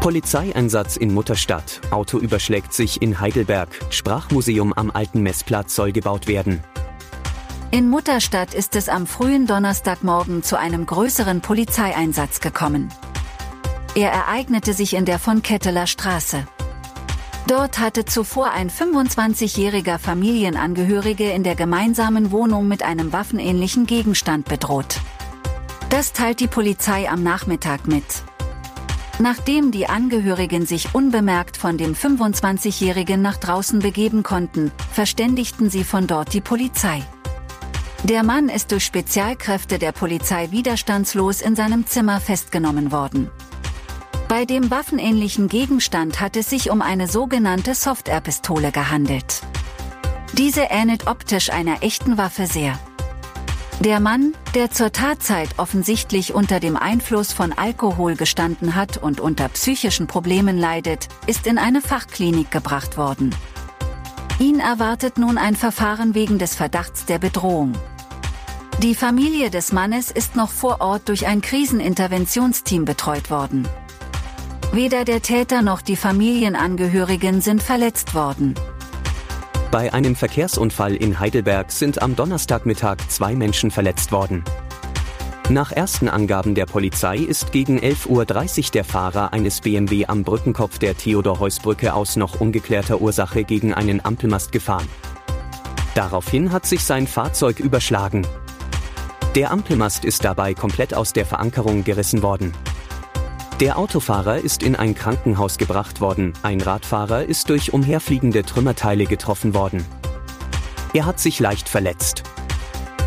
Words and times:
Polizeieinsatz 0.00 0.96
in 0.96 1.12
Mutterstadt. 1.12 1.82
Auto 1.90 2.18
überschlägt 2.18 2.72
sich 2.72 3.02
in 3.02 3.20
Heidelberg. 3.20 3.68
Sprachmuseum 3.90 4.72
am 4.72 4.90
alten 4.90 5.22
Messplatz 5.22 5.74
soll 5.74 5.92
gebaut 5.92 6.26
werden. 6.26 6.64
In 7.70 7.90
Mutterstadt 7.90 8.54
ist 8.54 8.76
es 8.76 8.88
am 8.88 9.06
frühen 9.06 9.46
Donnerstagmorgen 9.46 10.42
zu 10.42 10.58
einem 10.58 10.86
größeren 10.86 11.42
Polizeieinsatz 11.42 12.40
gekommen. 12.40 12.88
Er 13.94 14.10
ereignete 14.10 14.72
sich 14.72 14.94
in 14.94 15.04
der 15.04 15.18
von 15.18 15.42
Ketteler 15.42 15.86
Straße. 15.86 16.46
Dort 17.46 17.78
hatte 17.78 18.06
zuvor 18.06 18.52
ein 18.52 18.70
25-jähriger 18.70 19.98
Familienangehörige 19.98 21.30
in 21.30 21.42
der 21.42 21.56
gemeinsamen 21.56 22.30
Wohnung 22.30 22.68
mit 22.68 22.82
einem 22.82 23.12
waffenähnlichen 23.12 23.84
Gegenstand 23.84 24.48
bedroht. 24.48 24.98
Das 25.90 26.14
teilt 26.14 26.40
die 26.40 26.46
Polizei 26.46 27.10
am 27.10 27.22
Nachmittag 27.22 27.86
mit. 27.86 28.04
Nachdem 29.20 29.70
die 29.70 29.86
Angehörigen 29.86 30.64
sich 30.64 30.94
unbemerkt 30.94 31.58
von 31.58 31.76
dem 31.76 31.94
25-Jährigen 31.94 33.20
nach 33.20 33.36
draußen 33.36 33.80
begeben 33.80 34.22
konnten, 34.22 34.72
verständigten 34.92 35.68
sie 35.68 35.84
von 35.84 36.06
dort 36.06 36.32
die 36.32 36.40
Polizei. 36.40 37.02
Der 38.04 38.22
Mann 38.22 38.48
ist 38.48 38.72
durch 38.72 38.82
Spezialkräfte 38.82 39.78
der 39.78 39.92
Polizei 39.92 40.50
widerstandslos 40.52 41.42
in 41.42 41.54
seinem 41.54 41.86
Zimmer 41.86 42.18
festgenommen 42.18 42.92
worden. 42.92 43.30
Bei 44.26 44.46
dem 44.46 44.70
waffenähnlichen 44.70 45.48
Gegenstand 45.48 46.18
hat 46.18 46.34
es 46.34 46.48
sich 46.48 46.70
um 46.70 46.80
eine 46.80 47.06
sogenannte 47.06 47.74
Soft-Air-Pistole 47.74 48.72
gehandelt. 48.72 49.42
Diese 50.38 50.62
ähnelt 50.70 51.08
optisch 51.08 51.50
einer 51.50 51.82
echten 51.82 52.16
Waffe 52.16 52.46
sehr. 52.46 52.78
Der 53.80 53.98
Mann, 53.98 54.34
der 54.54 54.70
zur 54.70 54.92
Tatzeit 54.92 55.48
offensichtlich 55.56 56.34
unter 56.34 56.60
dem 56.60 56.76
Einfluss 56.76 57.32
von 57.32 57.54
Alkohol 57.54 58.14
gestanden 58.14 58.74
hat 58.74 58.98
und 58.98 59.20
unter 59.20 59.48
psychischen 59.48 60.06
Problemen 60.06 60.58
leidet, 60.58 61.08
ist 61.26 61.46
in 61.46 61.56
eine 61.56 61.80
Fachklinik 61.80 62.50
gebracht 62.50 62.98
worden. 62.98 63.34
Ihn 64.38 64.60
erwartet 64.60 65.16
nun 65.16 65.38
ein 65.38 65.56
Verfahren 65.56 66.14
wegen 66.14 66.38
des 66.38 66.54
Verdachts 66.54 67.06
der 67.06 67.18
Bedrohung. 67.18 67.72
Die 68.82 68.94
Familie 68.94 69.48
des 69.48 69.72
Mannes 69.72 70.10
ist 70.10 70.36
noch 70.36 70.50
vor 70.50 70.82
Ort 70.82 71.08
durch 71.08 71.26
ein 71.26 71.40
Kriseninterventionsteam 71.40 72.84
betreut 72.84 73.30
worden. 73.30 73.66
Weder 74.72 75.06
der 75.06 75.22
Täter 75.22 75.62
noch 75.62 75.80
die 75.80 75.96
Familienangehörigen 75.96 77.40
sind 77.40 77.62
verletzt 77.62 78.14
worden. 78.14 78.54
Bei 79.70 79.92
einem 79.92 80.16
Verkehrsunfall 80.16 80.96
in 80.96 81.20
Heidelberg 81.20 81.70
sind 81.70 82.02
am 82.02 82.16
Donnerstagmittag 82.16 82.96
zwei 83.08 83.36
Menschen 83.36 83.70
verletzt 83.70 84.10
worden. 84.10 84.42
Nach 85.48 85.70
ersten 85.70 86.08
Angaben 86.08 86.56
der 86.56 86.66
Polizei 86.66 87.18
ist 87.18 87.52
gegen 87.52 87.78
11.30 87.78 88.08
Uhr 88.08 88.70
der 88.72 88.84
Fahrer 88.84 89.32
eines 89.32 89.60
BMW 89.60 90.06
am 90.06 90.24
Brückenkopf 90.24 90.80
der 90.80 90.96
Theodor-Heuss-Brücke 90.96 91.94
aus 91.94 92.16
noch 92.16 92.40
ungeklärter 92.40 93.00
Ursache 93.00 93.44
gegen 93.44 93.72
einen 93.72 94.04
Ampelmast 94.04 94.50
gefahren. 94.50 94.88
Daraufhin 95.94 96.50
hat 96.50 96.66
sich 96.66 96.82
sein 96.82 97.06
Fahrzeug 97.06 97.60
überschlagen. 97.60 98.26
Der 99.36 99.52
Ampelmast 99.52 100.04
ist 100.04 100.24
dabei 100.24 100.52
komplett 100.52 100.94
aus 100.94 101.12
der 101.12 101.26
Verankerung 101.26 101.84
gerissen 101.84 102.24
worden. 102.24 102.52
Der 103.60 103.76
Autofahrer 103.76 104.38
ist 104.38 104.62
in 104.62 104.74
ein 104.74 104.94
Krankenhaus 104.94 105.58
gebracht 105.58 106.00
worden, 106.00 106.32
ein 106.42 106.62
Radfahrer 106.62 107.26
ist 107.26 107.50
durch 107.50 107.74
umherfliegende 107.74 108.42
Trümmerteile 108.42 109.04
getroffen 109.04 109.52
worden. 109.52 109.84
Er 110.94 111.04
hat 111.04 111.20
sich 111.20 111.40
leicht 111.40 111.68
verletzt. 111.68 112.22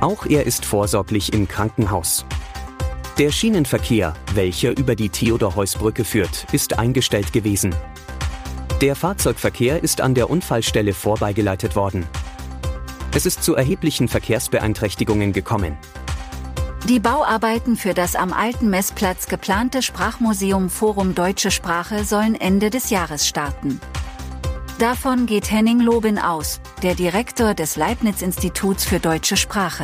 Auch 0.00 0.24
er 0.24 0.46
ist 0.46 0.64
vorsorglich 0.64 1.32
im 1.32 1.48
Krankenhaus. 1.48 2.24
Der 3.18 3.32
Schienenverkehr, 3.32 4.14
welcher 4.34 4.70
über 4.78 4.94
die 4.94 5.08
Theodor-Heuss-Brücke 5.08 6.04
führt, 6.04 6.46
ist 6.52 6.78
eingestellt 6.78 7.32
gewesen. 7.32 7.74
Der 8.80 8.94
Fahrzeugverkehr 8.94 9.82
ist 9.82 10.00
an 10.00 10.14
der 10.14 10.30
Unfallstelle 10.30 10.92
vorbeigeleitet 10.92 11.74
worden. 11.74 12.06
Es 13.16 13.26
ist 13.26 13.42
zu 13.42 13.56
erheblichen 13.56 14.06
Verkehrsbeeinträchtigungen 14.06 15.32
gekommen. 15.32 15.76
Die 16.88 17.00
Bauarbeiten 17.00 17.74
für 17.74 17.94
das 17.94 18.14
am 18.14 18.32
alten 18.32 18.70
Messplatz 18.70 19.26
geplante 19.26 19.82
Sprachmuseum 19.82 20.70
Forum 20.70 21.16
Deutsche 21.16 21.50
Sprache 21.50 22.04
sollen 22.04 22.36
Ende 22.36 22.70
des 22.70 22.90
Jahres 22.90 23.26
starten. 23.26 23.80
Davon 24.78 25.26
geht 25.26 25.50
Henning 25.50 25.80
Lobin 25.80 26.16
aus, 26.16 26.60
der 26.84 26.94
Direktor 26.94 27.54
des 27.54 27.74
Leibniz-Instituts 27.74 28.84
für 28.84 29.00
deutsche 29.00 29.36
Sprache. 29.36 29.82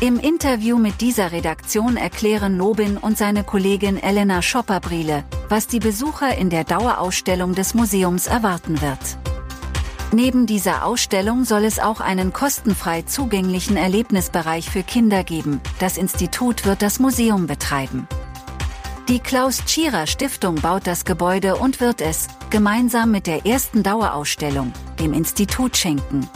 Im 0.00 0.18
Interview 0.18 0.78
mit 0.78 1.00
dieser 1.00 1.30
Redaktion 1.30 1.96
erklären 1.96 2.58
Lobin 2.58 2.96
und 2.96 3.16
seine 3.16 3.44
Kollegin 3.44 3.96
Elena 3.96 4.42
Schopperbriele, 4.42 5.22
was 5.48 5.68
die 5.68 5.78
Besucher 5.78 6.36
in 6.36 6.50
der 6.50 6.64
Dauerausstellung 6.64 7.54
des 7.54 7.72
Museums 7.74 8.26
erwarten 8.26 8.82
wird. 8.82 9.33
Neben 10.14 10.46
dieser 10.46 10.84
Ausstellung 10.84 11.44
soll 11.44 11.64
es 11.64 11.80
auch 11.80 12.00
einen 12.00 12.32
kostenfrei 12.32 13.02
zugänglichen 13.02 13.76
Erlebnisbereich 13.76 14.70
für 14.70 14.84
Kinder 14.84 15.24
geben. 15.24 15.60
Das 15.80 15.96
Institut 15.96 16.64
wird 16.64 16.82
das 16.82 17.00
Museum 17.00 17.48
betreiben. 17.48 18.06
Die 19.08 19.18
Klaus 19.18 19.64
Tschira 19.64 20.06
Stiftung 20.06 20.54
baut 20.54 20.86
das 20.86 21.04
Gebäude 21.04 21.56
und 21.56 21.80
wird 21.80 22.00
es, 22.00 22.28
gemeinsam 22.48 23.10
mit 23.10 23.26
der 23.26 23.44
ersten 23.44 23.82
Dauerausstellung, 23.82 24.72
dem 25.00 25.14
Institut 25.14 25.76
schenken. 25.76 26.28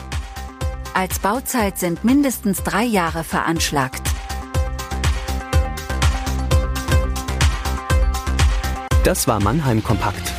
Als 0.93 1.19
Bauzeit 1.19 1.79
sind 1.79 2.03
mindestens 2.03 2.61
drei 2.63 2.83
Jahre 2.83 3.23
veranschlagt. 3.23 4.05
Das 9.05 9.25
war 9.25 9.41
Mannheim 9.41 9.81
Kompakt. 9.81 10.38